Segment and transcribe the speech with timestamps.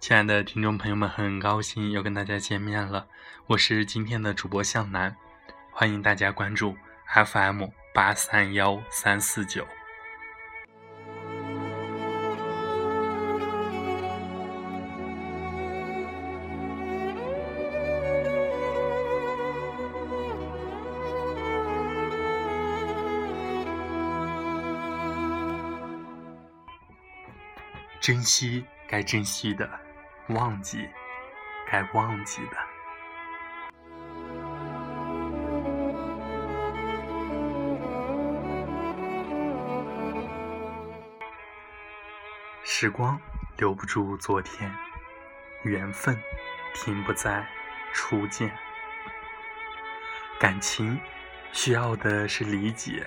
[0.00, 3.06] 亲爱的听众朋友们，很高兴又跟大家见面了，
[3.46, 5.14] 我是今天的主播向南，
[5.72, 6.76] 欢迎大家关注
[7.12, 9.66] FM 八三幺三四九。
[28.00, 29.68] 珍惜该珍惜的，
[30.28, 30.88] 忘记
[31.70, 32.56] 该忘记的。
[42.62, 43.20] 时光
[43.56, 44.72] 留不住昨天，
[45.64, 46.16] 缘分
[46.74, 47.44] 停不在
[47.92, 48.56] 初见。
[50.38, 51.00] 感情
[51.52, 53.04] 需要的是理解，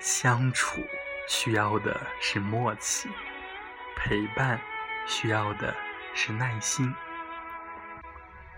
[0.00, 0.80] 相处
[1.28, 3.08] 需要的是默契。
[3.94, 4.58] 陪伴
[5.06, 5.74] 需要的
[6.20, 6.92] 是耐心。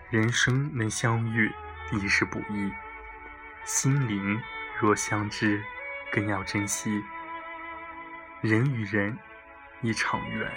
[0.09, 1.53] 人生能相遇
[1.91, 2.73] 已是不易，
[3.63, 4.41] 心灵
[4.79, 5.63] 若相知，
[6.11, 7.03] 更要珍惜。
[8.41, 9.15] 人与人
[9.81, 10.51] 一场缘，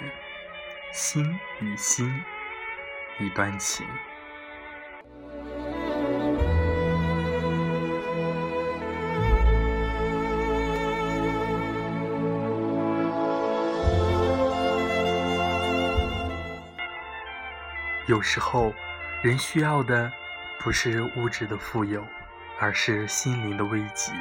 [0.91, 2.11] 心与心
[3.19, 3.85] 一段情。
[18.07, 18.71] 有时候，
[19.23, 20.11] 人需要的
[20.59, 22.05] 不是物质的富有，
[22.59, 24.11] 而是心灵的慰藉；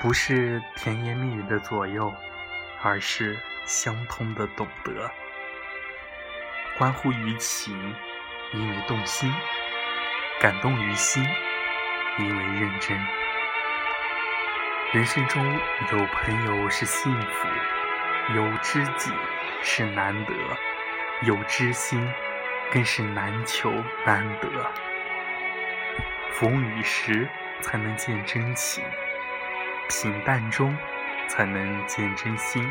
[0.00, 2.12] 不是甜言蜜语的左右，
[2.82, 5.08] 而是相通的懂得。
[6.76, 7.94] 关乎于情，
[8.52, 9.30] 因为动心；
[10.40, 11.24] 感动于心，
[12.18, 12.98] 因为认真。
[14.92, 15.40] 人生中
[15.92, 17.48] 有朋友是幸福，
[18.34, 19.12] 有知己
[19.62, 20.34] 是难得，
[21.22, 22.12] 有知心。
[22.72, 23.72] 更是难求
[24.06, 24.48] 难得，
[26.32, 27.28] 风雨时
[27.60, 28.84] 才能见真情，
[29.88, 30.76] 平淡中
[31.26, 32.64] 才能见真心。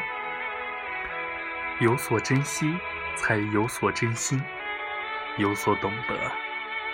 [1.79, 2.73] 有所珍惜，
[3.15, 4.39] 才有所真心；
[5.37, 6.31] 有所懂得，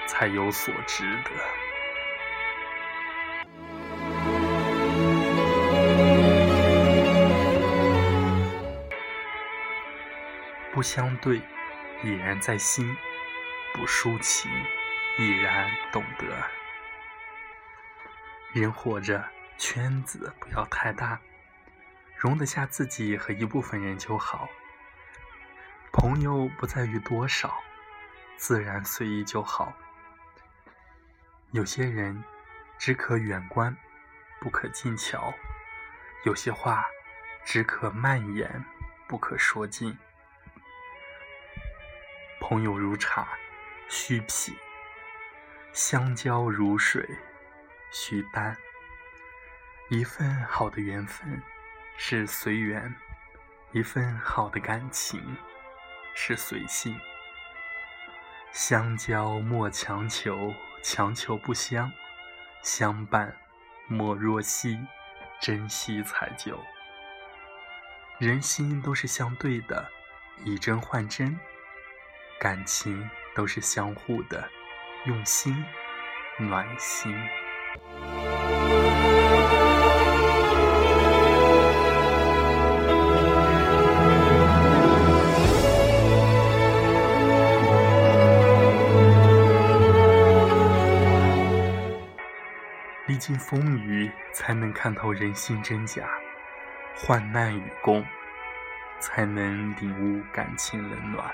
[0.08, 1.32] 才有所值得。
[10.74, 11.40] 不相对。
[12.06, 12.96] 已然在心，
[13.74, 14.52] 不抒情，
[15.18, 16.28] 已然懂得。
[18.54, 19.28] 人活着，
[19.58, 21.20] 圈子不要太大，
[22.16, 24.48] 容得下自己和一部分人就好。
[25.92, 27.64] 朋友不在于多少，
[28.38, 29.74] 自然随意就好。
[31.54, 32.24] 有些人
[32.78, 33.76] 只可远观，
[34.40, 35.34] 不可近瞧；
[36.24, 36.86] 有些话
[37.44, 38.64] 只可慢言，
[39.08, 39.98] 不可说尽。
[42.48, 43.28] 朋友如茶，
[43.90, 44.54] 须品；
[45.74, 47.04] 相交如水，
[47.92, 48.56] 须淡。
[49.90, 51.42] 一份好的缘分
[51.98, 52.94] 是随缘，
[53.72, 55.36] 一份好的感情
[56.14, 56.96] 是随性。
[58.52, 61.90] 相交莫强求，强求不相；
[62.62, 63.36] 相伴
[63.88, 64.78] 莫若惜，
[65.42, 66.64] 珍惜才久。
[68.20, 69.90] 人心都是相对的，
[70.44, 71.36] 以真换真。
[72.38, 74.50] 感情都是相互的，
[75.06, 75.56] 用心
[76.38, 77.16] 暖心。
[93.08, 96.04] 历经风雨，才能看透人心真假；
[96.96, 98.06] 患难与共，
[99.00, 101.34] 才能领悟感情冷暖。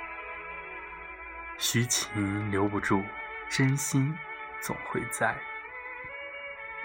[1.64, 3.06] 虚情留不住，
[3.48, 4.18] 真心
[4.60, 5.38] 总会在。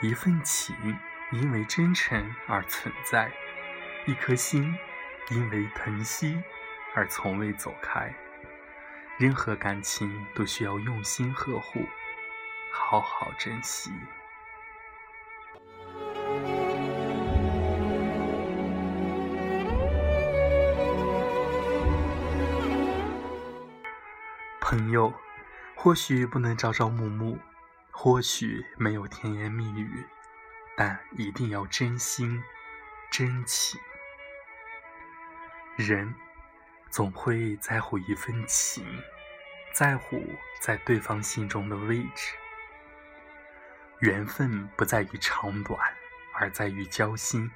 [0.03, 0.77] 一份情
[1.33, 3.33] 因为真诚而存在，
[4.05, 4.77] 一颗心
[5.31, 6.39] 因为疼惜
[6.95, 8.15] 而从未走开。
[9.17, 11.87] 任何感情都需要用心呵护，
[12.71, 13.91] 好好珍惜。
[24.77, 25.11] 朋友，
[25.75, 27.39] 或许不能朝朝暮暮，
[27.91, 30.05] 或许没有甜言蜜语，
[30.77, 32.43] 但一定要真心
[33.11, 33.81] 真情。
[35.77, 36.15] 人
[36.91, 38.85] 总会在乎一份情，
[39.73, 40.23] 在乎
[40.61, 42.35] 在对方心中的位置。
[44.01, 45.81] 缘分不在于长短，
[46.35, 47.51] 而在于交心。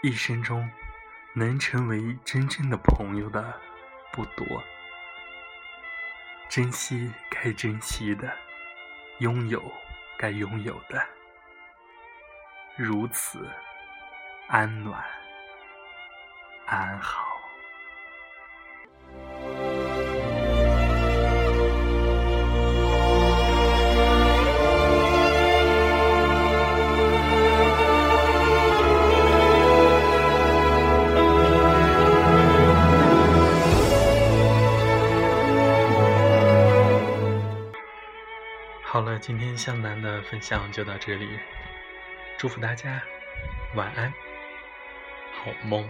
[0.00, 0.70] 一生中
[1.32, 3.60] 能成为真正的朋友的
[4.12, 4.62] 不多。
[6.48, 8.32] 珍惜该珍惜的，
[9.18, 9.62] 拥有
[10.16, 11.02] 该拥有的，
[12.76, 13.46] 如此
[14.48, 15.04] 安暖
[16.66, 17.25] 安好。
[39.26, 41.28] 今天向南的分享就到这里，
[42.38, 43.02] 祝福大家
[43.74, 44.14] 晚安，
[45.32, 45.84] 好梦。